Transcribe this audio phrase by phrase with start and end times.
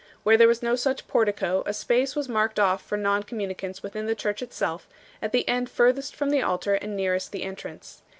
[0.23, 4.07] Where there was no such portico a space was marked off for non communicants within
[4.07, 4.87] the church itself,
[5.21, 8.01] at the end furthest from the altar and nearest the entrance.